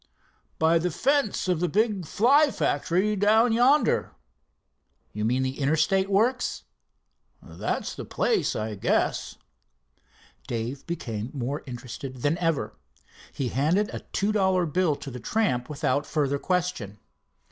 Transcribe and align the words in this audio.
"By 0.57 0.79
the 0.79 0.89
fence 0.89 1.47
of 1.47 1.59
the 1.59 1.69
big 1.69 2.07
Fly 2.07 2.49
factory 2.49 3.15
down 3.15 3.51
yonder." 3.53 4.15
"You 5.13 5.23
mean 5.25 5.43
the 5.43 5.59
Interstate 5.59 6.09
works?" 6.09 6.63
"That's 7.39 7.93
the 7.93 8.03
place, 8.03 8.55
I 8.55 8.73
guess." 8.73 9.37
Dave 10.47 10.87
became 10.87 11.29
more 11.35 11.61
interested 11.67 12.23
than 12.23 12.39
ever. 12.39 12.73
He 13.31 13.49
handed 13.49 13.93
a 13.93 13.99
two 14.11 14.31
dollar 14.31 14.65
bill 14.65 14.95
to 14.95 15.11
the 15.11 15.19
tramp 15.19 15.69
without 15.69 16.07
further 16.07 16.39
question. 16.39 16.97